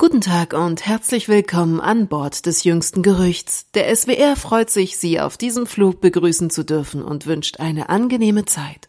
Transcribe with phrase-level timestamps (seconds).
[0.00, 3.70] Guten Tag und herzlich willkommen an Bord des jüngsten Gerüchts.
[3.74, 8.46] Der SWR freut sich, Sie auf diesem Flug begrüßen zu dürfen und wünscht eine angenehme
[8.46, 8.88] Zeit.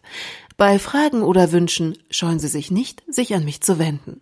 [0.55, 4.21] Bei Fragen oder Wünschen scheuen Sie sich nicht, sich an mich zu wenden.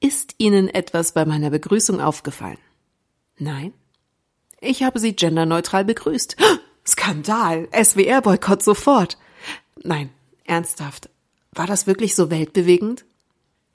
[0.00, 2.58] Ist Ihnen etwas bei meiner Begrüßung aufgefallen?
[3.38, 3.72] Nein?
[4.60, 6.36] Ich habe Sie genderneutral begrüßt.
[6.84, 7.68] Skandal!
[7.72, 9.18] SWR-Boykott sofort!
[9.84, 10.10] Nein,
[10.42, 11.08] ernsthaft.
[11.52, 13.04] War das wirklich so weltbewegend?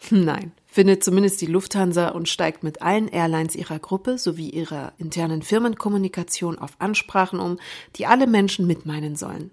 [0.10, 5.44] Nein, findet zumindest die Lufthansa und steigt mit allen Airlines ihrer Gruppe sowie ihrer internen
[5.44, 7.60] Firmenkommunikation auf Ansprachen um,
[7.96, 9.52] die alle Menschen mitmeinen sollen.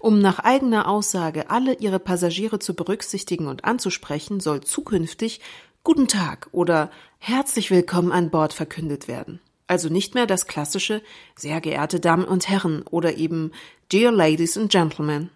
[0.00, 5.40] Um nach eigener Aussage alle ihre Passagiere zu berücksichtigen und anzusprechen, soll zukünftig
[5.84, 9.40] Guten Tag oder Herzlich willkommen an Bord verkündet werden.
[9.68, 11.02] Also nicht mehr das klassische
[11.36, 13.52] Sehr geehrte Damen und Herren oder eben
[13.92, 15.30] Dear Ladies and Gentlemen.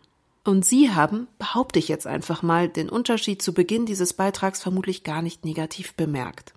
[0.44, 5.04] Und Sie haben, behaupte ich jetzt einfach mal, den Unterschied zu Beginn dieses Beitrags vermutlich
[5.04, 6.54] gar nicht negativ bemerkt.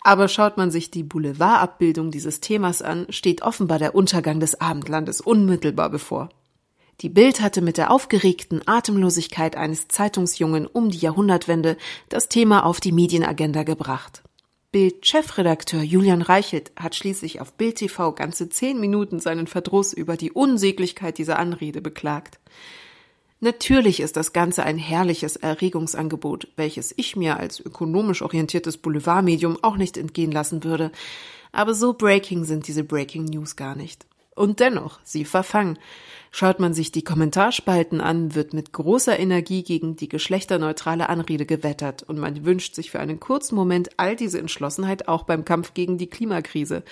[0.00, 5.20] Aber schaut man sich die Boulevardabbildung dieses Themas an, steht offenbar der Untergang des Abendlandes
[5.20, 6.30] unmittelbar bevor.
[7.00, 11.76] Die Bild hatte mit der aufgeregten Atemlosigkeit eines Zeitungsjungen um die Jahrhundertwende
[12.08, 14.22] das Thema auf die Medienagenda gebracht.
[14.72, 20.32] Bild-Chefredakteur Julian Reichelt hat schließlich auf Bild TV ganze zehn Minuten seinen Verdruss über die
[20.32, 22.38] Unsäglichkeit dieser Anrede beklagt.
[23.44, 29.76] Natürlich ist das Ganze ein herrliches Erregungsangebot, welches ich mir als ökonomisch orientiertes Boulevardmedium auch
[29.76, 30.92] nicht entgehen lassen würde.
[31.50, 34.06] Aber so breaking sind diese Breaking News gar nicht.
[34.36, 35.76] Und dennoch, sie verfangen.
[36.30, 42.04] Schaut man sich die Kommentarspalten an, wird mit großer Energie gegen die geschlechterneutrale Anrede gewettert
[42.04, 45.98] und man wünscht sich für einen kurzen Moment all diese Entschlossenheit auch beim Kampf gegen
[45.98, 46.84] die Klimakrise.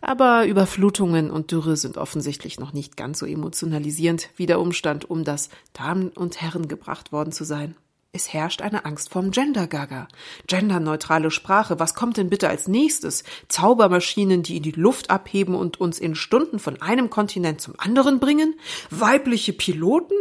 [0.00, 5.24] Aber Überflutungen und Dürre sind offensichtlich noch nicht ganz so emotionalisierend wie der Umstand, um
[5.24, 7.74] das Damen und Herren gebracht worden zu sein.
[8.10, 10.08] Es herrscht eine Angst vorm Gender-Gaga.
[10.46, 13.22] Genderneutrale Sprache, was kommt denn bitte als nächstes?
[13.48, 18.18] Zaubermaschinen, die in die Luft abheben und uns in Stunden von einem Kontinent zum anderen
[18.18, 18.58] bringen?
[18.88, 20.16] Weibliche Piloten?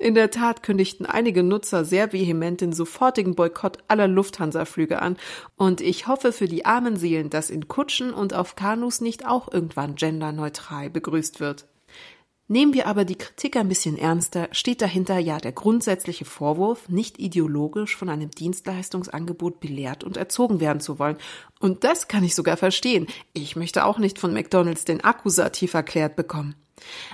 [0.00, 5.18] In der Tat kündigten einige Nutzer sehr vehement den sofortigen Boykott aller Lufthansa-Flüge an,
[5.56, 9.52] und ich hoffe für die armen Seelen, dass in Kutschen und auf Kanus nicht auch
[9.52, 11.66] irgendwann genderneutral begrüßt wird.
[12.48, 17.18] Nehmen wir aber die Kritik ein bisschen ernster, steht dahinter ja der grundsätzliche Vorwurf, nicht
[17.18, 21.18] ideologisch von einem Dienstleistungsangebot belehrt und erzogen werden zu wollen.
[21.58, 23.06] Und das kann ich sogar verstehen.
[23.34, 26.54] Ich möchte auch nicht von McDonalds den Akkusativ erklärt bekommen.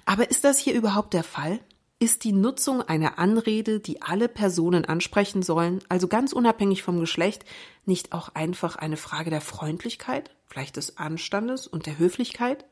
[0.04, 1.58] Aber ist das hier überhaupt der Fall?
[1.99, 7.47] Ist die Nutzung einer Anrede, die alle Personen ansprechen sollen, also ganz unabhängig vom Geschlecht,
[7.87, 12.67] nicht auch einfach eine Frage der Freundlichkeit, vielleicht des Anstandes und der Höflichkeit?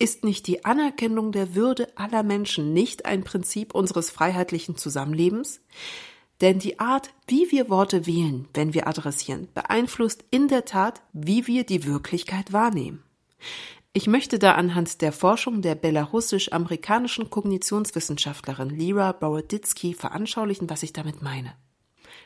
[0.00, 5.60] Ist nicht die Anerkennung der Würde aller Menschen nicht ein Prinzip unseres freiheitlichen Zusammenlebens?
[6.40, 11.46] Denn die Art, wie wir Worte wählen, wenn wir adressieren, beeinflusst in der Tat, wie
[11.46, 13.04] wir die Wirklichkeit wahrnehmen.
[13.98, 21.20] Ich möchte da anhand der Forschung der belarussisch-amerikanischen Kognitionswissenschaftlerin Lira Boroditsky veranschaulichen, was ich damit
[21.20, 21.52] meine.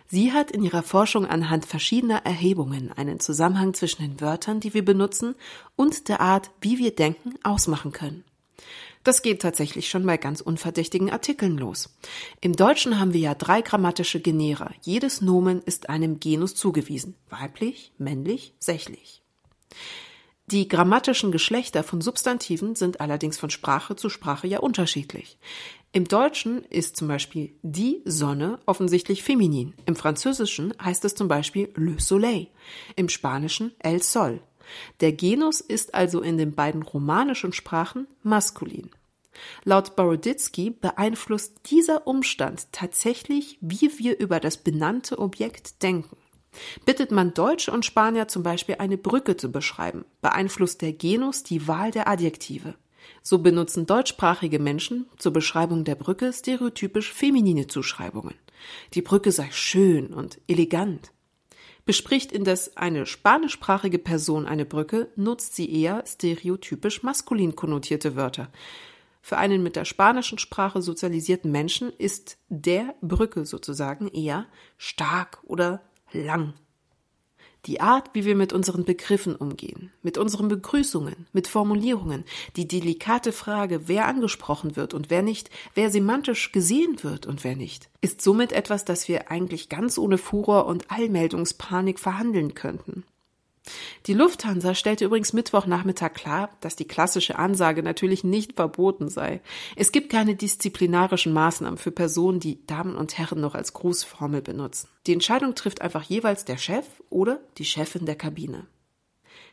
[0.06, 4.84] Sie hat in ihrer Forschung anhand verschiedener Erhebungen einen Zusammenhang zwischen den Wörtern, die wir
[4.84, 5.34] benutzen,
[5.74, 8.22] und der Art, wie wir denken, ausmachen können.
[9.02, 11.96] Das geht tatsächlich schon bei ganz unverdächtigen Artikeln los.
[12.42, 14.72] Im Deutschen haben wir ja drei grammatische Genera.
[14.82, 17.14] Jedes Nomen ist einem Genus zugewiesen.
[17.30, 19.22] Weiblich, männlich, sächlich.
[20.52, 25.38] Die grammatischen Geschlechter von Substantiven sind allerdings von Sprache zu Sprache ja unterschiedlich.
[25.92, 29.72] Im Deutschen ist zum Beispiel die Sonne offensichtlich feminin.
[29.86, 32.48] Im Französischen heißt es zum Beispiel le soleil.
[32.96, 34.42] Im Spanischen el sol.
[35.00, 38.90] Der Genus ist also in den beiden romanischen Sprachen maskulin.
[39.64, 46.18] Laut Boroditsky beeinflusst dieser Umstand tatsächlich, wie wir über das benannte Objekt denken.
[46.84, 51.66] Bittet man Deutsche und Spanier zum Beispiel eine Brücke zu beschreiben, beeinflusst der Genus die
[51.66, 52.74] Wahl der Adjektive.
[53.22, 58.34] So benutzen deutschsprachige Menschen zur Beschreibung der Brücke stereotypisch feminine Zuschreibungen.
[58.94, 61.12] Die Brücke sei schön und elegant.
[61.84, 68.52] Bespricht indes eine spanischsprachige Person eine Brücke, nutzt sie eher stereotypisch maskulin konnotierte Wörter.
[69.20, 74.46] Für einen mit der spanischen Sprache sozialisierten Menschen ist der Brücke sozusagen eher
[74.78, 75.80] stark oder
[76.12, 76.54] lang.
[77.66, 82.24] Die Art, wie wir mit unseren Begriffen umgehen, mit unseren Begrüßungen, mit Formulierungen,
[82.56, 87.54] die delikate Frage, wer angesprochen wird und wer nicht, wer semantisch gesehen wird und wer
[87.54, 93.04] nicht, ist somit etwas, das wir eigentlich ganz ohne Furor und Allmeldungspanik verhandeln könnten.
[94.06, 99.40] Die Lufthansa stellte übrigens Mittwochnachmittag klar, dass die klassische Ansage natürlich nicht verboten sei.
[99.76, 104.88] Es gibt keine disziplinarischen Maßnahmen für Personen, die Damen und Herren noch als Grußformel benutzen.
[105.06, 108.66] Die Entscheidung trifft einfach jeweils der Chef oder die Chefin der Kabine.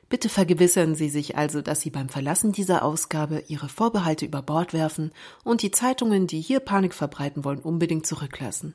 [0.09, 4.73] Bitte vergewissern Sie sich also, dass Sie beim Verlassen dieser Ausgabe Ihre Vorbehalte über Bord
[4.73, 5.11] werfen
[5.43, 8.73] und die Zeitungen, die hier Panik verbreiten wollen, unbedingt zurücklassen.